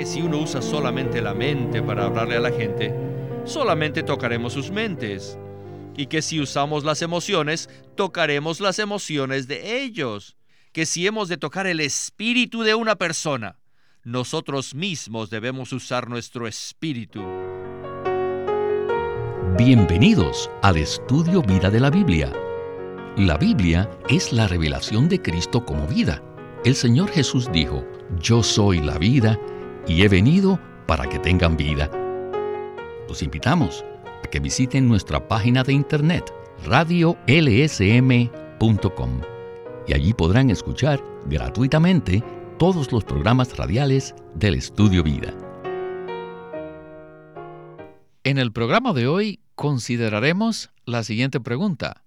[0.00, 2.94] que si uno usa solamente la mente para hablarle a la gente,
[3.44, 5.36] solamente tocaremos sus mentes.
[5.94, 10.38] Y que si usamos las emociones, tocaremos las emociones de ellos.
[10.72, 13.58] Que si hemos de tocar el espíritu de una persona,
[14.02, 17.22] nosotros mismos debemos usar nuestro espíritu.
[19.58, 22.32] Bienvenidos al estudio Vida de la Biblia.
[23.18, 26.22] La Biblia es la revelación de Cristo como vida.
[26.64, 27.84] El Señor Jesús dijo,
[28.18, 29.38] Yo soy la vida
[29.86, 31.90] y he venido para que tengan vida.
[33.08, 33.84] Los invitamos
[34.24, 36.32] a que visiten nuestra página de internet
[36.66, 37.20] radiolsm.com
[39.86, 42.22] y allí podrán escuchar gratuitamente
[42.58, 45.34] todos los programas radiales del Estudio Vida.
[48.22, 52.02] En el programa de hoy consideraremos la siguiente pregunta.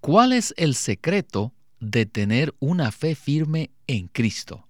[0.00, 4.69] ¿Cuál es el secreto de tener una fe firme en Cristo?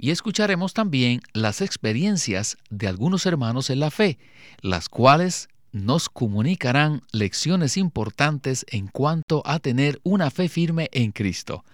[0.00, 4.18] Y escucharemos también las experiencias de algunos hermanos en la fe,
[4.60, 11.64] las cuales nos comunicarán lecciones importantes en cuanto a tener una fe firme en Cristo.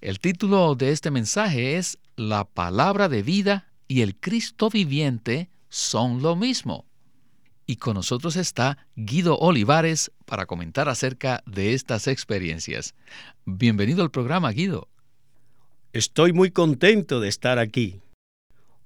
[0.00, 6.22] El título de este mensaje es La palabra de vida y el Cristo viviente son
[6.22, 6.86] lo mismo.
[7.66, 12.96] Y con nosotros está Guido Olivares para comentar acerca de estas experiencias.
[13.44, 14.88] Bienvenido al programa, Guido.
[15.92, 18.00] Estoy muy contento de estar aquí.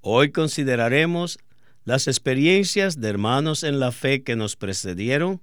[0.01, 1.39] Hoy consideraremos
[1.85, 5.43] las experiencias de hermanos en la fe que nos precedieron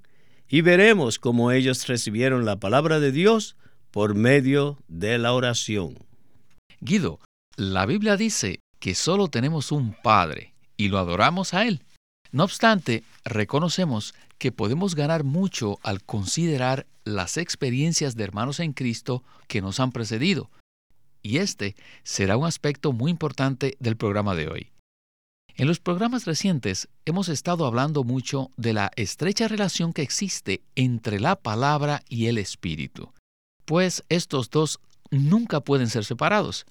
[0.50, 3.56] y veremos cómo ellos recibieron la palabra de Dios
[3.92, 6.00] por medio de la oración.
[6.80, 7.20] Guido,
[7.58, 11.84] la Biblia dice que solo tenemos un Padre y lo adoramos a Él.
[12.32, 19.24] No obstante, reconocemos que podemos ganar mucho al considerar las experiencias de hermanos en Cristo
[19.48, 20.50] que nos han precedido.
[21.22, 24.72] Y este será un aspecto muy importante del programa de hoy.
[25.56, 31.20] En los programas recientes hemos estado hablando mucho de la estrecha relación que existe entre
[31.20, 33.12] la palabra y el espíritu
[33.72, 34.82] pues estos dos
[35.12, 36.66] nunca pueden ser separados.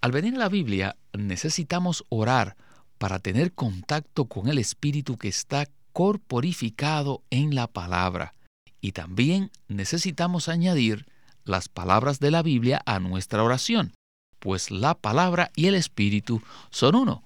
[0.00, 2.56] Al venir a la Biblia necesitamos orar
[2.96, 8.32] para tener contacto con el Espíritu que está corporificado en la palabra.
[8.80, 11.04] Y también necesitamos añadir
[11.44, 13.92] las palabras de la Biblia a nuestra oración,
[14.38, 17.22] pues la palabra y el Espíritu son uno.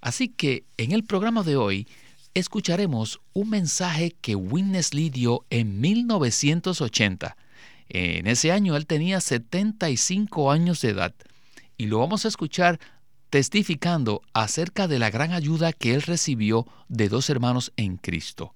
[0.00, 1.88] Así que en el programa de hoy
[2.34, 7.36] escucharemos un mensaje que Witness Lee dio en 1980
[7.90, 11.12] en ese año él tenía 75 años de edad
[11.76, 12.78] y lo vamos a escuchar
[13.30, 18.54] testificando acerca de la gran ayuda que él recibió de dos hermanos en Cristo,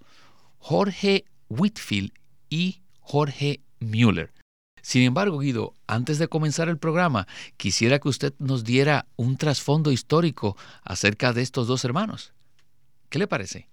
[0.58, 2.12] Jorge Whitfield
[2.48, 4.32] y Jorge Mueller.
[4.84, 9.90] Sin embargo, Guido, antes de comenzar el programa, quisiera que usted nos diera un trasfondo
[9.90, 12.34] histórico acerca de estos dos hermanos.
[13.08, 13.70] ¿Qué le parece?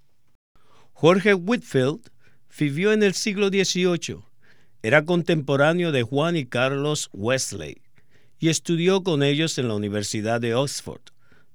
[0.93, 2.09] Jorge Whitfield
[2.57, 4.23] vivió en el siglo XVIII
[4.83, 7.81] era contemporáneo de Juan y Carlos Wesley
[8.39, 11.01] y estudió con ellos en la Universidad de Oxford,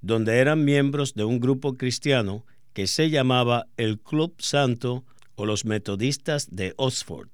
[0.03, 5.03] donde eran miembros de un grupo cristiano que se llamaba el Club Santo
[5.35, 7.31] o los Metodistas de Oxford.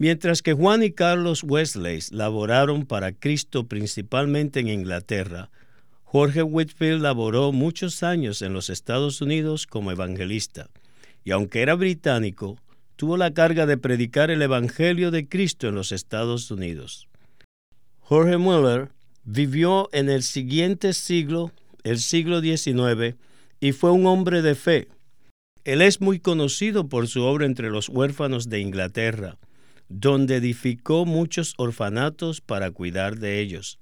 [0.00, 5.50] Mientras que Juan y Carlos Wesley laboraron para Cristo principalmente en Inglaterra,
[6.04, 10.70] Jorge Whitfield laboró muchos años en los Estados Unidos como evangelista,
[11.22, 12.58] y aunque era británico,
[12.96, 17.06] tuvo la carga de predicar el Evangelio de Cristo en los Estados Unidos.
[17.98, 18.88] Jorge Mueller
[19.24, 21.52] vivió en el siguiente siglo,
[21.84, 23.16] el siglo XIX,
[23.60, 24.88] y fue un hombre de fe.
[25.64, 29.36] Él es muy conocido por su obra entre los huérfanos de Inglaterra,
[29.90, 33.78] donde edificó muchos orfanatos para cuidar de ellos.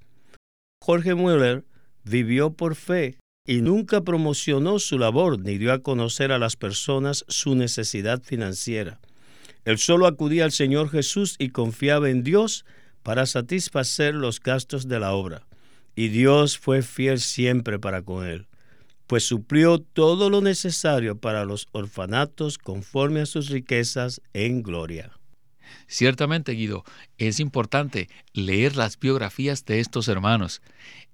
[0.83, 1.65] Jorge Mueller
[2.03, 7.25] vivió por fe y nunca promocionó su labor ni dio a conocer a las personas
[7.29, 9.01] su necesidad financiera.
[9.65, 12.65] Él solo acudía al Señor Jesús y confiaba en Dios
[13.03, 15.47] para satisfacer los gastos de la obra.
[15.95, 18.47] Y Dios fue fiel siempre para con él,
[19.07, 25.18] pues suplió todo lo necesario para los orfanatos conforme a sus riquezas en gloria.
[25.87, 26.85] Ciertamente, Guido,
[27.17, 30.63] es importante leer las biografías de estos hermanos.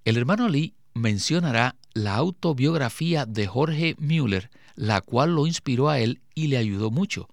[0.04, 6.20] El hermano Lee mencionará la autobiografía de Jorge Müller, la cual lo inspiró a él
[6.34, 7.28] y le ayudó mucho.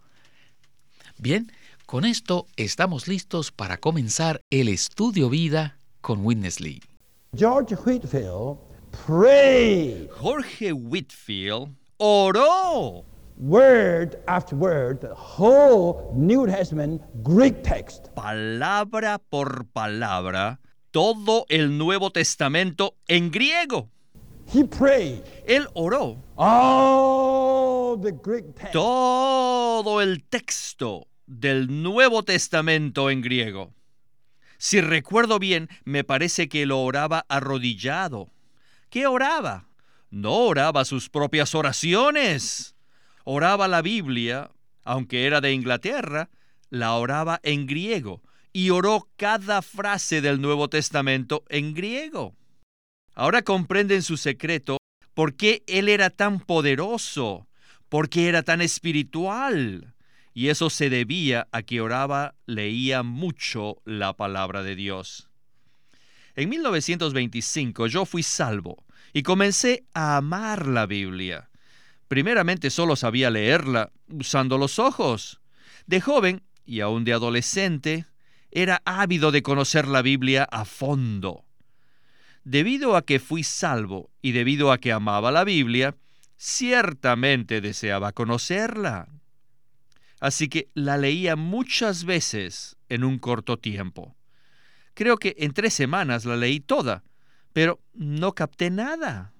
[1.17, 1.51] Bien,
[1.85, 6.81] con esto estamos listos para comenzar el estudio vida con Witness Lee.
[7.35, 8.57] George Whitfield
[9.05, 10.09] prayed.
[10.11, 13.05] Jorge Whitfield oró.
[13.41, 18.13] Word after word, the whole New Testament Greek text.
[18.13, 20.59] Palabra por palabra,
[20.91, 23.89] todo el Nuevo Testamento en griego.
[24.53, 28.73] He prayed Él oró all the Greek text.
[28.73, 33.73] todo el texto del Nuevo Testamento en griego.
[34.59, 38.29] Si recuerdo bien, me parece que lo oraba arrodillado.
[38.91, 39.67] ¿Qué oraba?
[40.11, 42.75] No oraba sus propias oraciones.
[43.23, 44.51] Oraba la Biblia,
[44.83, 46.29] aunque era de Inglaterra,
[46.69, 48.21] la oraba en griego
[48.53, 52.35] y oró cada frase del Nuevo Testamento en griego.
[53.13, 54.77] Ahora comprenden su secreto
[55.13, 57.47] por qué él era tan poderoso,
[57.89, 59.93] por qué era tan espiritual.
[60.33, 65.29] Y eso se debía a que oraba, leía mucho la palabra de Dios.
[66.35, 71.50] En 1925 yo fui salvo y comencé a amar la Biblia.
[72.11, 75.39] Primeramente solo sabía leerla usando los ojos.
[75.85, 78.05] De joven y aún de adolescente,
[78.51, 81.45] era ávido de conocer la Biblia a fondo.
[82.43, 85.95] Debido a que fui salvo y debido a que amaba la Biblia,
[86.35, 89.07] ciertamente deseaba conocerla.
[90.19, 94.17] Así que la leía muchas veces en un corto tiempo.
[94.95, 97.05] Creo que en tres semanas la leí toda,
[97.53, 99.31] pero no capté nada.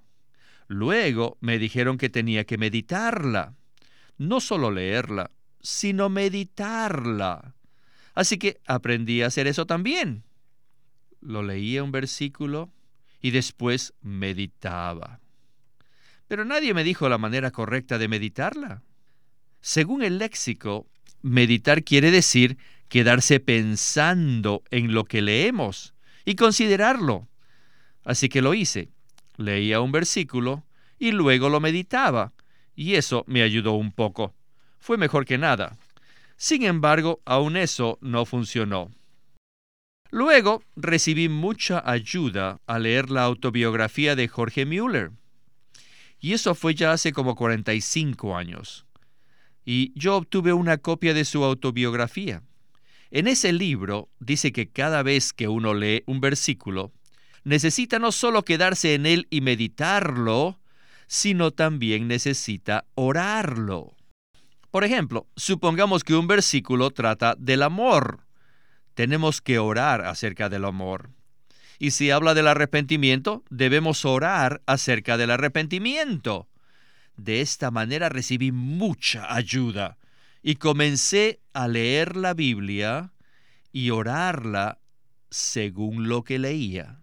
[0.72, 3.56] Luego me dijeron que tenía que meditarla.
[4.18, 5.30] No solo leerla,
[5.60, 7.56] sino meditarla.
[8.14, 10.24] Así que aprendí a hacer eso también.
[11.20, 12.72] Lo leía un versículo
[13.22, 15.20] y después meditaba.
[16.30, 18.82] Pero nadie me dijo la manera correcta de meditarla.
[19.60, 20.88] Según el léxico,
[21.22, 22.58] meditar quiere decir
[22.88, 25.94] quedarse pensando en lo que leemos
[26.24, 27.28] y considerarlo.
[28.06, 28.88] Así que lo hice.
[29.38, 30.64] Leía un versículo
[31.00, 32.34] y luego lo meditaba,
[32.76, 34.34] y eso me ayudó un poco.
[34.80, 35.78] Fue mejor que nada.
[36.38, 38.92] Sin embargo, aún eso no funcionó.
[40.10, 45.12] Luego recibí mucha ayuda a leer la autobiografía de Jorge Müller.
[46.20, 48.86] Y eso fue ya hace como 45 años.
[49.64, 52.44] Y yo obtuve una copia de su autobiografía.
[53.10, 56.92] En ese libro dice que cada vez que uno lee un versículo,
[57.44, 60.60] necesita no solo quedarse en él y meditarlo,
[61.08, 63.96] sino también necesita orarlo.
[64.72, 68.26] Por ejemplo, supongamos que un versículo trata del amor.
[68.94, 71.10] Tenemos que orar acerca del amor.
[71.78, 76.48] Y si habla del arrepentimiento, debemos orar acerca del arrepentimiento.
[77.18, 79.98] De esta manera recibí mucha ayuda
[80.42, 83.12] y comencé a leer la Biblia
[83.74, 84.80] y orarla
[85.30, 87.01] según lo que leía.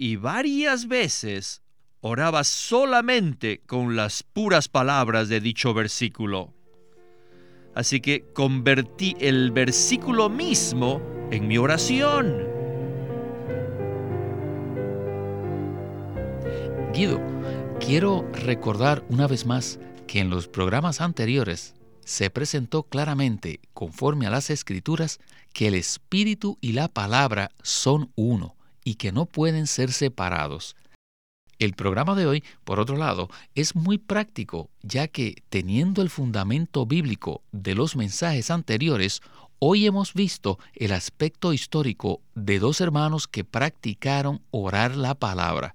[0.00, 1.60] Y varias veces
[2.00, 6.54] oraba solamente con las puras palabras de dicho versículo.
[7.74, 11.02] Así que convertí el versículo mismo
[11.32, 12.46] en mi oración.
[16.94, 17.20] Guido,
[17.80, 21.74] quiero recordar una vez más que en los programas anteriores
[22.04, 25.18] se presentó claramente, conforme a las escrituras,
[25.52, 28.57] que el Espíritu y la palabra son uno
[28.88, 30.74] y que no pueden ser separados.
[31.58, 36.86] El programa de hoy, por otro lado, es muy práctico, ya que teniendo el fundamento
[36.86, 39.20] bíblico de los mensajes anteriores,
[39.58, 45.74] hoy hemos visto el aspecto histórico de dos hermanos que practicaron orar la palabra.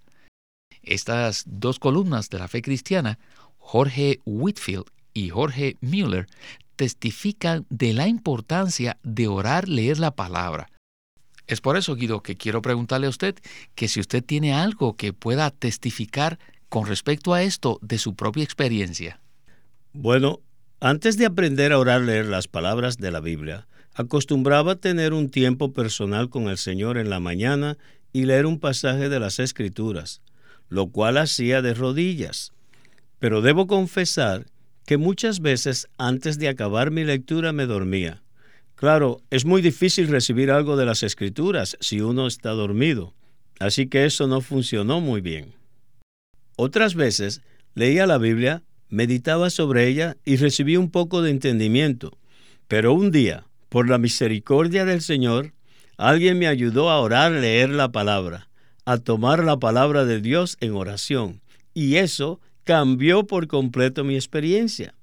[0.82, 3.20] Estas dos columnas de la fe cristiana,
[3.60, 6.26] Jorge Whitfield y Jorge Mueller,
[6.78, 10.73] testifican de la importancia de orar, leer la palabra.
[11.48, 13.36] Es por eso, Guido, que quiero preguntarle a usted
[13.76, 18.44] que si usted tiene algo que pueda testificar con respecto a esto de su propia
[18.44, 19.20] experiencia.
[19.92, 20.40] Bueno,
[20.80, 25.72] antes de aprender a orar leer las palabras de la Biblia, acostumbraba tener un tiempo
[25.72, 27.78] personal con el Señor en la mañana
[28.12, 30.22] y leer un pasaje de las Escrituras,
[30.70, 32.54] lo cual hacía de rodillas.
[33.20, 34.46] Pero debo confesar
[34.86, 38.22] que muchas veces antes de acabar mi lectura me dormía.
[38.84, 43.14] Claro, es muy difícil recibir algo de las escrituras si uno está dormido,
[43.62, 45.54] así que eso no funcionó muy bien.
[46.58, 47.40] Otras veces
[47.76, 52.18] leía la Biblia, meditaba sobre ella y recibí un poco de entendimiento,
[52.68, 55.54] pero un día, por la misericordia del Señor,
[55.96, 58.50] alguien me ayudó a orar, leer la palabra,
[58.84, 61.40] a tomar la palabra de Dios en oración,
[61.74, 64.94] y eso cambió por completo mi experiencia.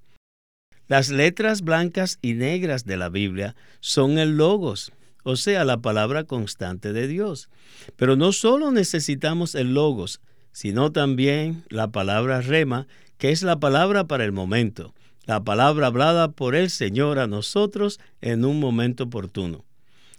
[0.90, 4.90] Las letras blancas y negras de la Biblia son el logos,
[5.22, 7.48] o sea, la palabra constante de Dios.
[7.94, 10.20] Pero no solo necesitamos el logos,
[10.50, 14.92] sino también la palabra rema, que es la palabra para el momento,
[15.26, 19.64] la palabra hablada por el Señor a nosotros en un momento oportuno.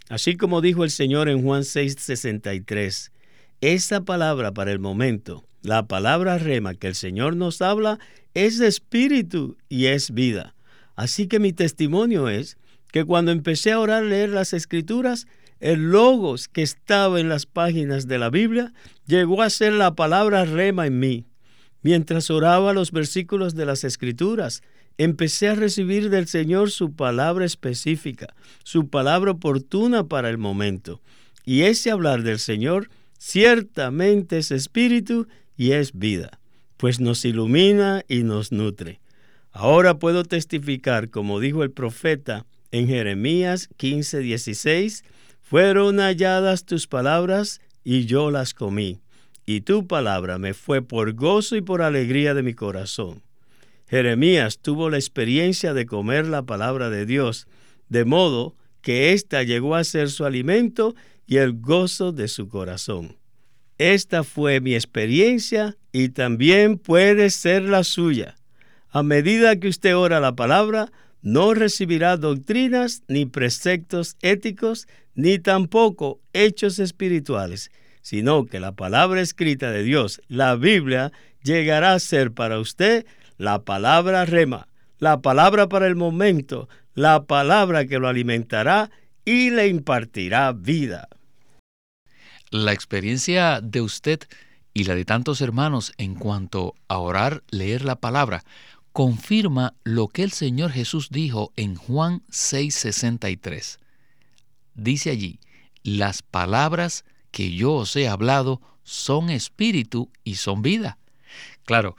[0.08, 3.12] Así como dijo el Señor en Juan 6:63,
[3.60, 7.98] esa palabra para el momento La palabra rema que el Señor nos habla
[8.32, 10.54] es espíritu y es vida.
[10.96, 12.56] Así que mi testimonio es
[12.92, 15.26] que cuando empecé a orar, leer las escrituras,
[15.60, 18.72] el logos que estaba en las páginas de la Biblia
[19.06, 21.26] llegó a ser la palabra rema en mí.
[21.82, 24.62] Mientras oraba los versículos de las escrituras,
[24.98, 28.34] empecé a recibir del Señor su palabra específica,
[28.64, 31.00] su palabra oportuna para el momento.
[31.44, 36.40] Y ese hablar del Señor ciertamente es espíritu y es vida,
[36.76, 39.01] pues nos ilumina y nos nutre.
[39.52, 45.04] Ahora puedo testificar, como dijo el profeta en Jeremías 15:16,
[45.40, 49.00] fueron halladas tus palabras y yo las comí,
[49.44, 53.22] y tu palabra me fue por gozo y por alegría de mi corazón.
[53.88, 57.46] Jeremías tuvo la experiencia de comer la palabra de Dios,
[57.90, 60.94] de modo que ésta llegó a ser su alimento
[61.26, 63.18] y el gozo de su corazón.
[63.76, 68.36] Esta fue mi experiencia y también puede ser la suya.
[68.92, 76.20] A medida que usted ora la palabra, no recibirá doctrinas ni preceptos éticos, ni tampoco
[76.34, 77.70] hechos espirituales,
[78.02, 81.10] sino que la palabra escrita de Dios, la Biblia,
[81.42, 83.06] llegará a ser para usted
[83.38, 84.68] la palabra rema,
[84.98, 88.90] la palabra para el momento, la palabra que lo alimentará
[89.24, 91.08] y le impartirá vida.
[92.50, 94.20] La experiencia de usted
[94.74, 98.44] y la de tantos hermanos en cuanto a orar, leer la palabra,
[98.92, 103.78] confirma lo que el Señor Jesús dijo en Juan 6:63.
[104.74, 105.40] Dice allí,
[105.82, 110.98] las palabras que yo os he hablado son espíritu y son vida.
[111.64, 111.96] Claro,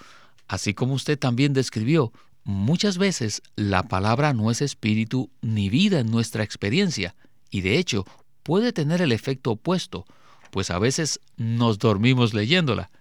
[0.47, 2.11] así como usted también describió,
[2.43, 7.15] muchas veces la palabra no es espíritu ni vida en nuestra experiencia,
[7.49, 8.05] y de hecho
[8.43, 10.05] puede tener el efecto opuesto,
[10.51, 12.91] pues a veces nos dormimos leyéndola.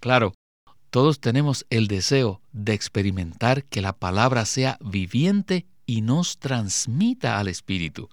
[0.00, 0.32] Claro,
[0.90, 7.48] todos tenemos el deseo de experimentar que la palabra sea viviente y nos transmita al
[7.48, 8.08] Espíritu.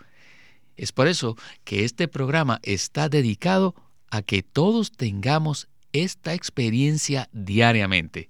[0.75, 3.75] Es por eso que este programa está dedicado
[4.11, 8.29] a que todos tengamos esta experiencia diariamente.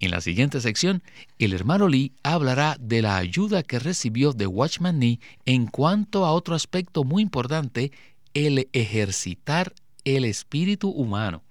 [0.00, 1.02] En la siguiente sección,
[1.38, 6.32] el hermano Lee hablará de la ayuda que recibió de Watchman Nee en cuanto a
[6.32, 7.92] otro aspecto muy importante,
[8.34, 9.74] el ejercitar
[10.04, 11.44] el espíritu humano.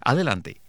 [0.00, 0.60] Adelante.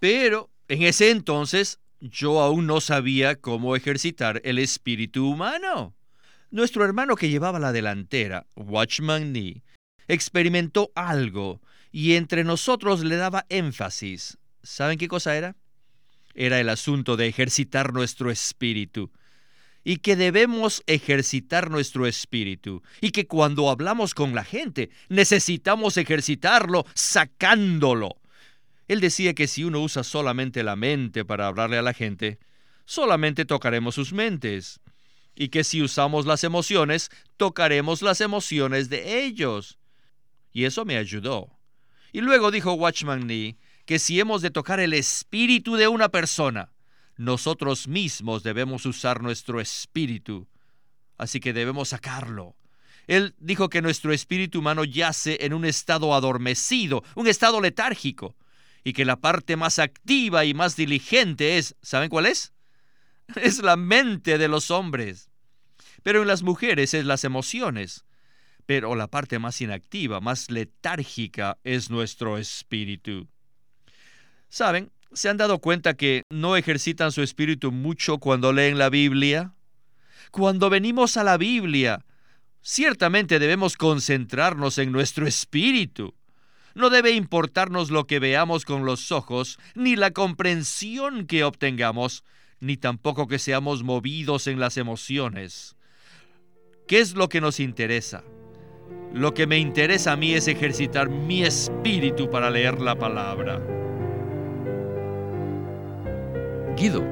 [0.00, 5.94] Pero en ese entonces yo aún no sabía cómo ejercitar el espíritu humano.
[6.50, 9.64] Nuestro hermano que llevaba la delantera, Watchman Nee,
[10.06, 14.38] experimentó algo y entre nosotros le daba énfasis.
[14.62, 15.56] ¿Saben qué cosa era?
[16.34, 19.10] Era el asunto de ejercitar nuestro espíritu
[19.88, 26.84] y que debemos ejercitar nuestro espíritu y que cuando hablamos con la gente necesitamos ejercitarlo
[26.92, 28.16] sacándolo.
[28.88, 32.40] Él decía que si uno usa solamente la mente para hablarle a la gente,
[32.84, 34.80] solamente tocaremos sus mentes
[35.36, 39.78] y que si usamos las emociones, tocaremos las emociones de ellos.
[40.52, 41.60] Y eso me ayudó.
[42.10, 46.72] Y luego dijo Watchman Nee que si hemos de tocar el espíritu de una persona,
[47.16, 50.46] nosotros mismos debemos usar nuestro espíritu.
[51.18, 52.56] Así que debemos sacarlo.
[53.06, 58.36] Él dijo que nuestro espíritu humano yace en un estado adormecido, un estado letárgico,
[58.84, 62.52] y que la parte más activa y más diligente es, ¿saben cuál es?
[63.36, 65.30] Es la mente de los hombres.
[66.02, 68.04] Pero en las mujeres es las emociones.
[68.64, 73.28] Pero la parte más inactiva, más letárgica es nuestro espíritu.
[74.48, 74.92] ¿Saben?
[75.12, 79.54] ¿Se han dado cuenta que no ejercitan su espíritu mucho cuando leen la Biblia?
[80.30, 82.04] Cuando venimos a la Biblia,
[82.60, 86.14] ciertamente debemos concentrarnos en nuestro espíritu.
[86.74, 92.22] No debe importarnos lo que veamos con los ojos, ni la comprensión que obtengamos,
[92.60, 95.76] ni tampoco que seamos movidos en las emociones.
[96.86, 98.24] ¿Qué es lo que nos interesa?
[99.14, 103.85] Lo que me interesa a mí es ejercitar mi espíritu para leer la palabra.
[106.76, 107.02] Guido,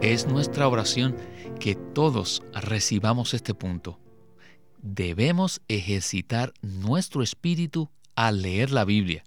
[0.00, 1.14] es nuestra oración
[1.60, 4.00] que todos recibamos este punto.
[4.80, 9.22] Debemos ejercitar nuestro espíritu al leer la Biblia.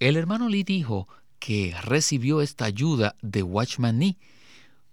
[0.00, 1.06] El hermano Lee dijo
[1.38, 4.18] que recibió esta ayuda de Watchman Nee.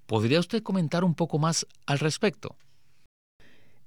[0.06, 2.56] ¿Podría usted comentar un poco más al respecto?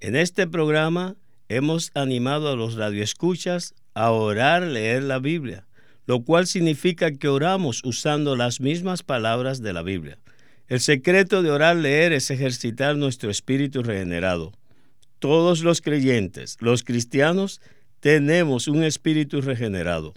[0.00, 1.14] En este programa
[1.48, 5.67] hemos animado a los radioescuchas a orar, leer la Biblia
[6.08, 10.18] lo cual significa que oramos usando las mismas palabras de la Biblia.
[10.66, 14.52] El secreto de orar leer es ejercitar nuestro espíritu regenerado.
[15.18, 17.60] Todos los creyentes, los cristianos,
[18.00, 20.14] tenemos un espíritu regenerado.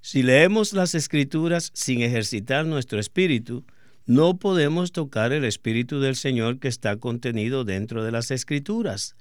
[0.00, 3.64] Si leemos las escrituras sin ejercitar nuestro espíritu,
[4.06, 9.14] no podemos tocar el espíritu del Señor que está contenido dentro de las escrituras.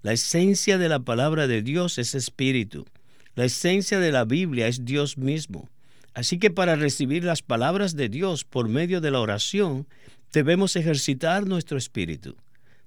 [0.00, 2.86] La esencia de la palabra de Dios es espíritu.
[3.34, 5.68] La esencia de la Biblia es Dios mismo.
[6.14, 9.86] Así que para recibir las palabras de Dios por medio de la oración,
[10.32, 12.36] debemos ejercitar nuestro espíritu.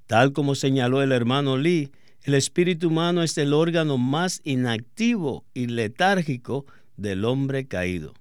[0.07, 1.91] Tal como señaló el hermano Lee,
[2.23, 8.13] el espíritu humano es el órgano más inactivo y letárgico del hombre caído.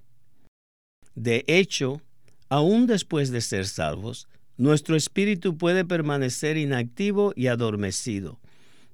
[1.15, 2.01] De hecho,
[2.49, 4.27] aún después de ser salvos,
[4.57, 8.39] nuestro espíritu puede permanecer inactivo y adormecido,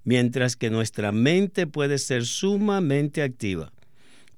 [0.10, 3.72] mientras que nuestra mente puede ser sumamente activa.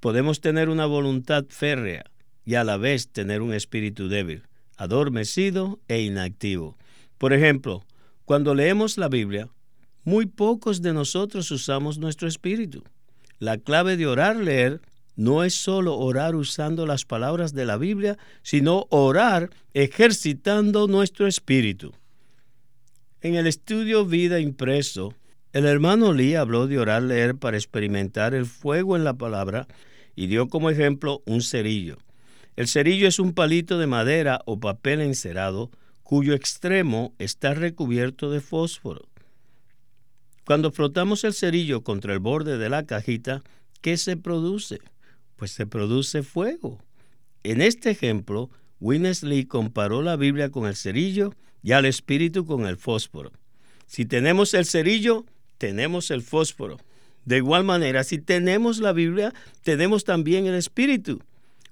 [0.01, 2.03] Podemos tener una voluntad férrea
[2.43, 4.43] y a la vez tener un espíritu débil,
[4.75, 6.77] adormecido e inactivo.
[7.17, 7.85] Por ejemplo,
[8.25, 9.47] cuando leemos la Biblia,
[10.03, 12.83] muy pocos de nosotros usamos nuestro espíritu.
[13.39, 14.81] La clave de orar, leer,
[15.15, 21.93] no es solo orar usando las palabras de la Biblia, sino orar ejercitando nuestro espíritu.
[23.21, 25.15] En el estudio Vida impreso,
[25.53, 29.67] el hermano Lee habló de orar, leer para experimentar el fuego en la palabra
[30.15, 31.97] y dio como ejemplo un cerillo.
[32.55, 35.71] El cerillo es un palito de madera o papel encerado
[36.03, 39.07] cuyo extremo está recubierto de fósforo.
[40.45, 43.43] Cuando frotamos el cerillo contra el borde de la cajita,
[43.81, 44.79] ¿qué se produce?
[45.35, 46.79] Pues se produce fuego.
[47.43, 52.77] En este ejemplo, Winnesley comparó la Biblia con el cerillo y al espíritu con el
[52.77, 53.31] fósforo.
[53.85, 55.25] Si tenemos el cerillo,
[55.61, 56.77] tenemos el fósforo.
[57.23, 61.21] De igual manera, si tenemos la Biblia, tenemos también el Espíritu.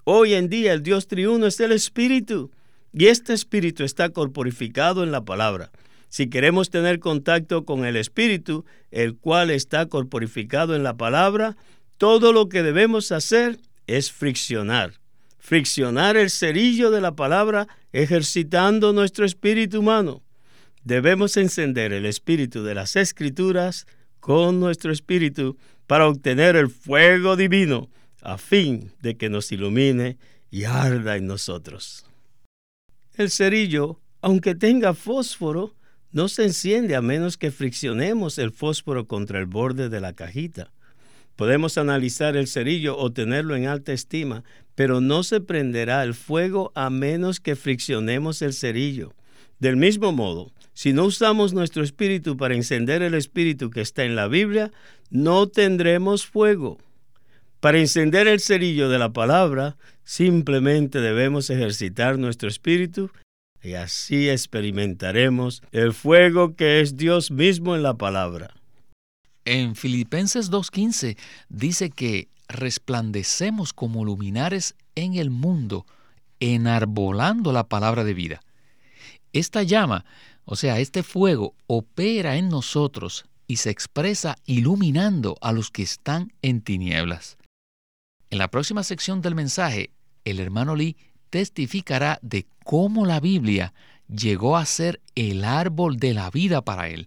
[0.04, 2.52] Hoy en día el Dios triuno es el Espíritu
[2.92, 5.72] y este Espíritu está corporificado en la palabra.
[6.08, 11.56] Si queremos tener contacto con el Espíritu, el cual está corporificado en la palabra,
[11.98, 15.00] todo lo que debemos hacer es friccionar.
[15.40, 20.22] Friccionar el cerillo de la palabra ejercitando nuestro espíritu humano.
[20.84, 23.86] Debemos encender el espíritu de las escrituras
[24.18, 27.90] con nuestro espíritu para obtener el fuego divino
[28.22, 30.18] a fin de que nos ilumine
[30.50, 32.06] y arda en nosotros.
[33.14, 35.74] El cerillo, aunque tenga fósforo,
[36.12, 40.72] no se enciende a menos que friccionemos el fósforo contra el borde de la cajita.
[41.36, 46.72] Podemos analizar el cerillo o tenerlo en alta estima, pero no se prenderá el fuego
[46.74, 49.14] a menos que friccionemos el cerillo.
[49.58, 54.16] Del mismo modo, si no usamos nuestro espíritu para encender el espíritu que está en
[54.16, 54.72] la Biblia,
[55.10, 56.78] no tendremos fuego.
[57.60, 63.10] Para encender el cerillo de la palabra, simplemente debemos ejercitar nuestro espíritu
[63.62, 68.54] y así experimentaremos el fuego que es Dios mismo en la palabra.
[69.44, 71.18] En Filipenses 2.15
[71.50, 75.84] dice que resplandecemos como luminares en el mundo,
[76.40, 78.40] enarbolando la palabra de vida.
[79.34, 80.06] Esta llama,
[80.50, 86.32] o sea, este fuego, opera en nosotros y se expresa iluminando a los que están
[86.42, 87.38] en tinieblas.
[88.30, 89.92] En la próxima sección del mensaje,
[90.24, 90.96] el hermano Lee
[91.30, 93.74] testificará de cómo la Biblia
[94.08, 97.06] llegó a ser el árbol de la vida para él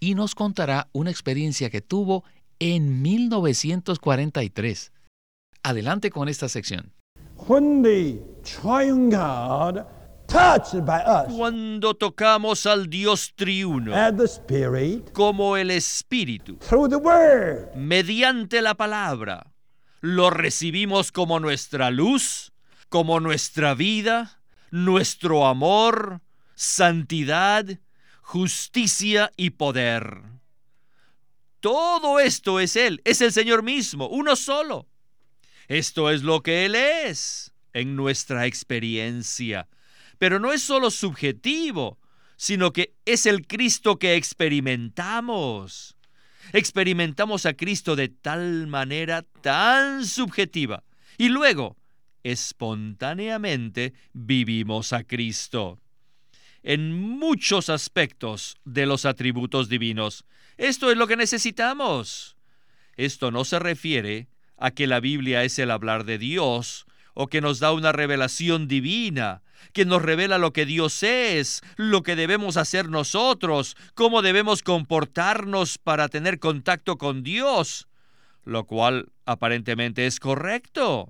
[0.00, 2.24] y nos contará una experiencia que tuvo
[2.58, 4.90] en 1943.
[5.62, 6.92] Adelante con esta sección.
[11.28, 13.94] Cuando tocamos al Dios triuno.
[15.12, 16.58] Como el Espíritu.
[17.76, 19.52] mediante la palabra,
[20.00, 22.50] lo recibimos como nuestra luz,
[22.88, 24.40] como nuestra vida,
[24.70, 26.22] nuestro amor,
[26.54, 27.66] santidad,
[28.22, 30.22] justicia y poder.
[31.60, 34.86] Todo esto es Él, es el Señor mismo, uno solo.
[35.68, 39.68] Esto es lo que Él es en nuestra experiencia
[40.22, 41.98] pero no es solo subjetivo,
[42.36, 45.96] sino que es el Cristo que experimentamos.
[46.52, 50.84] Experimentamos a Cristo de tal manera tan subjetiva
[51.18, 51.76] y luego,
[52.22, 55.80] espontáneamente, vivimos a Cristo.
[56.62, 60.24] En muchos aspectos de los atributos divinos,
[60.56, 62.36] esto es lo que necesitamos.
[62.96, 67.40] Esto no se refiere a que la Biblia es el hablar de Dios o que
[67.40, 72.56] nos da una revelación divina, que nos revela lo que Dios es, lo que debemos
[72.56, 77.88] hacer nosotros, cómo debemos comportarnos para tener contacto con Dios,
[78.44, 81.08] lo cual aparentemente es correcto.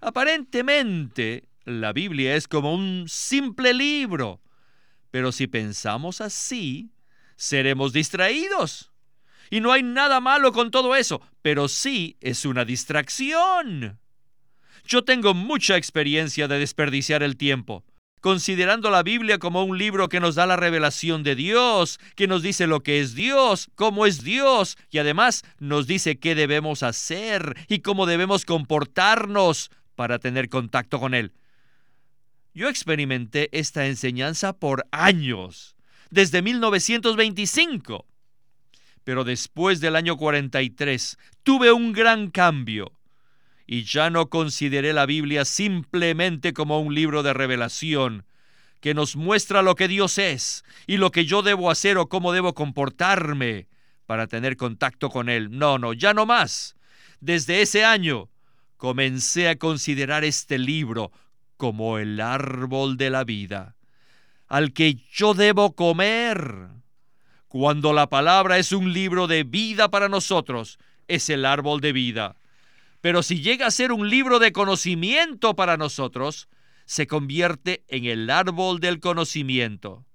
[0.00, 4.40] Aparentemente, la Biblia es como un simple libro,
[5.10, 6.90] pero si pensamos así,
[7.36, 8.90] seremos distraídos.
[9.50, 14.00] Y no hay nada malo con todo eso, pero sí es una distracción.
[14.92, 17.82] Yo tengo mucha experiencia de desperdiciar el tiempo,
[18.20, 22.42] considerando la Biblia como un libro que nos da la revelación de Dios, que nos
[22.42, 27.56] dice lo que es Dios, cómo es Dios, y además nos dice qué debemos hacer
[27.68, 31.32] y cómo debemos comportarnos para tener contacto con Él.
[32.52, 35.74] Yo experimenté esta enseñanza por años,
[36.10, 38.04] desde 1925.
[39.04, 42.92] Pero después del año 43 tuve un gran cambio
[43.72, 48.26] y ya no consideré la Biblia simplemente como un libro de revelación
[48.80, 52.32] que nos muestra lo que Dios es y lo que yo debo hacer o cómo
[52.32, 53.68] debo comportarme
[54.04, 55.58] para tener contacto con Él.
[55.58, 56.76] No, no, ya no más.
[57.20, 58.28] Desde ese año
[58.76, 61.10] comencé a considerar este libro
[61.56, 63.76] como el árbol de la vida,
[64.48, 66.68] al que yo debo comer.
[67.48, 72.36] Cuando la palabra es un libro de vida para nosotros, es el árbol de vida.
[73.02, 76.48] Pero si llega a ser un libro de conocimiento para nosotros,
[76.86, 80.06] se convierte en el árbol del conocimiento.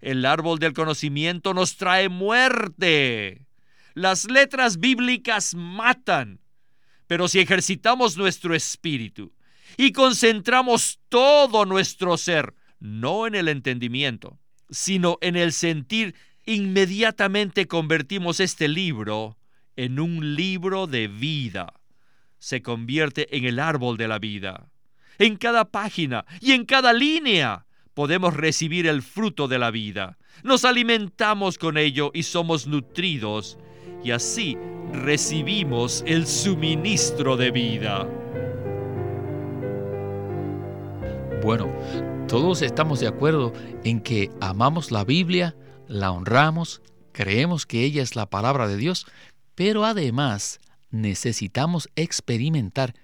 [0.00, 3.46] El árbol del conocimiento nos trae muerte.
[3.94, 6.40] Las letras bíblicas matan.
[7.06, 9.32] Pero si ejercitamos nuestro espíritu
[9.76, 18.40] y concentramos todo nuestro ser, no en el entendimiento, sino en el sentir, inmediatamente convertimos
[18.40, 19.36] este libro
[19.80, 21.72] en un libro de vida.
[22.38, 24.68] Se convierte en el árbol de la vida.
[25.18, 27.64] En cada página y en cada línea
[27.94, 30.18] podemos recibir el fruto de la vida.
[30.42, 33.58] Nos alimentamos con ello y somos nutridos
[34.04, 34.58] y así
[34.92, 38.06] recibimos el suministro de vida.
[41.42, 41.72] Bueno,
[42.28, 45.56] todos estamos de acuerdo en que amamos la Biblia,
[45.88, 49.06] la honramos, creemos que ella es la palabra de Dios,
[49.60, 50.58] pero además
[50.90, 52.94] necesitamos experimentar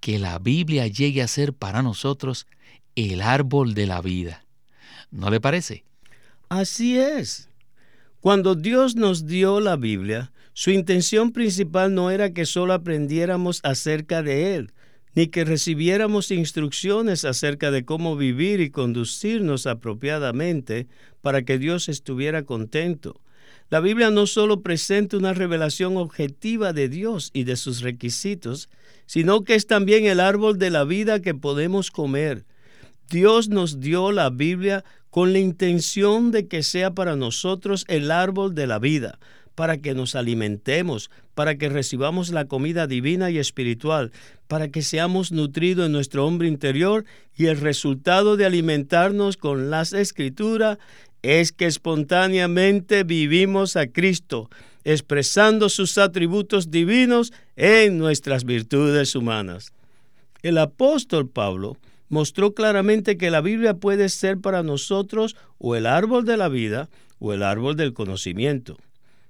[0.00, 2.46] que la Biblia llegue a ser para nosotros
[2.94, 4.46] el árbol de la vida.
[5.10, 5.84] ¿No le parece?
[6.48, 7.50] Así es.
[8.22, 14.22] Cuando Dios nos dio la Biblia, su intención principal no era que solo aprendiéramos acerca
[14.22, 14.72] de Él,
[15.14, 20.86] ni que recibiéramos instrucciones acerca de cómo vivir y conducirnos apropiadamente
[21.20, 23.20] para que Dios estuviera contento.
[23.68, 28.68] La Biblia no solo presenta una revelación objetiva de Dios y de sus requisitos,
[29.06, 32.44] sino que es también el árbol de la vida que podemos comer.
[33.10, 38.54] Dios nos dio la Biblia con la intención de que sea para nosotros el árbol
[38.54, 39.18] de la vida,
[39.56, 44.12] para que nos alimentemos, para que recibamos la comida divina y espiritual,
[44.46, 47.04] para que seamos nutridos en nuestro hombre interior
[47.36, 50.78] y el resultado de alimentarnos con las escrituras
[51.26, 54.48] es que espontáneamente vivimos a Cristo,
[54.84, 59.72] expresando sus atributos divinos en nuestras virtudes humanas.
[60.42, 61.76] El apóstol Pablo
[62.08, 66.88] mostró claramente que la Biblia puede ser para nosotros o el árbol de la vida
[67.18, 68.76] o el árbol del conocimiento.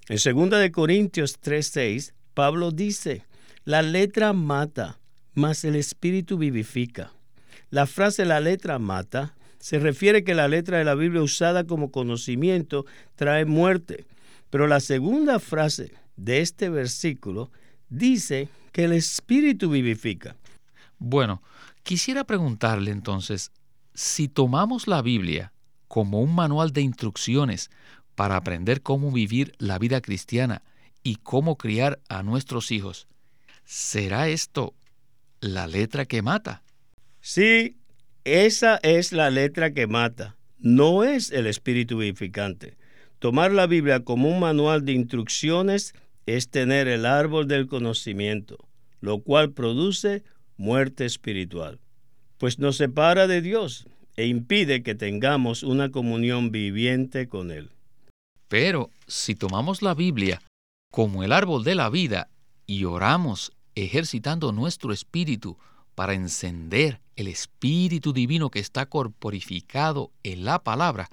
[0.09, 3.25] En 2 de Corintios 3:6, Pablo dice,
[3.65, 4.99] "La letra mata,
[5.35, 7.13] mas el espíritu vivifica."
[7.71, 9.36] La frase la letra mata
[9.67, 14.07] se refiere que la letra de la Biblia usada como conocimiento trae muerte,
[14.49, 17.51] pero la segunda frase de este versículo
[17.89, 20.37] dice que el espíritu vivifica.
[21.01, 21.43] Bueno,
[21.83, 23.51] quisiera preguntarle entonces,
[23.93, 25.53] si tomamos la Biblia
[25.89, 27.69] como un manual de instrucciones
[28.15, 30.63] para aprender cómo vivir la vida cristiana
[31.03, 33.09] y cómo criar a nuestros hijos.
[33.65, 34.75] ¿Será esto
[35.41, 36.63] la letra que mata?
[37.21, 37.79] Sí,
[38.27, 40.37] esa es la letra que mata.
[40.59, 42.77] No es el espíritu vivificante.
[43.21, 45.95] Tomar la Biblia como un manual de instrucciones
[46.27, 48.59] es tener el árbol del conocimiento,
[49.01, 50.25] lo cual produce
[50.57, 51.79] muerte espiritual,
[52.39, 53.87] pues nos separa de Dios
[54.17, 57.71] e impide que tengamos una comunión viviente con Él.
[58.49, 60.43] Pero si tomamos la Biblia
[60.91, 62.29] como el árbol de la vida
[62.67, 65.57] y oramos ejercitando nuestro espíritu
[65.95, 71.09] para encender el espíritu divino que está corporificado en la palabra,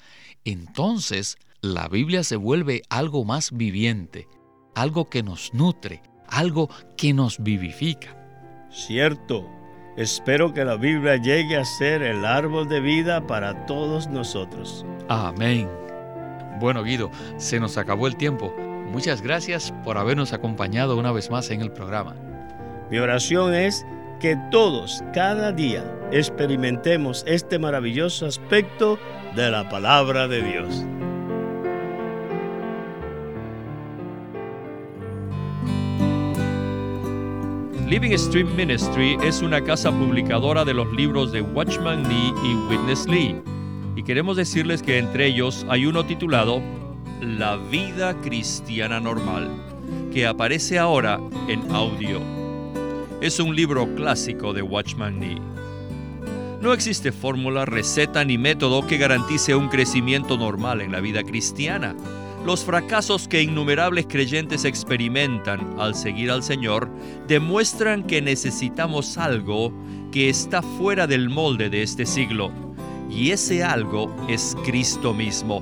[0.46, 4.28] entonces la Biblia se vuelve algo más viviente,
[4.76, 8.18] algo que nos nutre, algo que nos vivifica.
[8.70, 9.50] Cierto,
[9.96, 14.86] espero que la Biblia llegue a ser el árbol de vida para todos nosotros.
[15.08, 15.70] Amén.
[16.60, 18.54] Bueno, Guido, se nos acabó el tiempo.
[18.92, 22.16] Muchas gracias por habernos acompañado una vez más en el programa.
[22.92, 23.86] Mi oración es
[24.24, 25.84] que todos cada día
[26.14, 28.98] experimentemos este maravilloso aspecto
[29.36, 30.86] de la palabra de Dios.
[37.86, 43.06] Living Stream Ministry es una casa publicadora de los libros de Watchman Nee y Witness
[43.08, 43.42] Lee,
[43.98, 46.62] y queremos decirles que entre ellos hay uno titulado
[47.20, 49.50] La vida cristiana normal,
[50.14, 52.43] que aparece ahora en audio.
[53.24, 55.38] Es un libro clásico de Watchman Nee.
[56.62, 61.96] No existe fórmula, receta ni método que garantice un crecimiento normal en la vida cristiana.
[62.46, 66.90] Los fracasos que innumerables creyentes experimentan al seguir al Señor
[67.26, 69.72] demuestran que necesitamos algo
[70.12, 72.52] que está fuera del molde de este siglo,
[73.10, 75.62] y ese algo es Cristo mismo.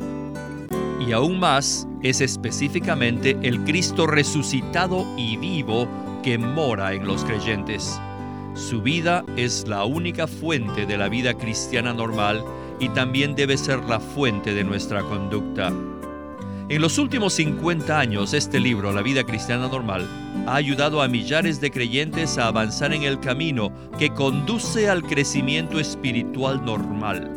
[1.00, 5.88] Y aún más es específicamente el Cristo resucitado y vivo
[6.22, 8.00] que mora en los creyentes.
[8.54, 12.44] Su vida es la única fuente de la vida cristiana normal
[12.80, 15.72] y también debe ser la fuente de nuestra conducta.
[16.70, 20.08] En los últimos 50 años, este libro, La vida cristiana normal,
[20.48, 25.80] ha ayudado a millares de creyentes a avanzar en el camino que conduce al crecimiento
[25.80, 27.30] espiritual normal.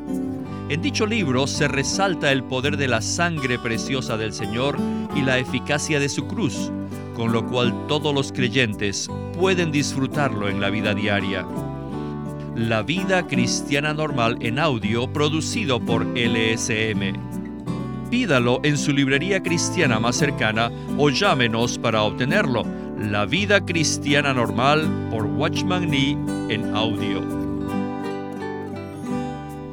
[0.69, 4.79] En dicho libro se resalta el poder de la sangre preciosa del Señor
[5.15, 6.71] y la eficacia de su cruz,
[7.15, 11.47] con lo cual todos los creyentes pueden disfrutarlo en la vida diaria.
[12.55, 17.15] La vida cristiana normal en audio producido por LSM.
[18.11, 22.65] Pídalo en su librería cristiana más cercana o llámenos para obtenerlo.
[22.99, 26.17] La vida cristiana normal por Watchman Nee
[26.49, 27.44] en audio.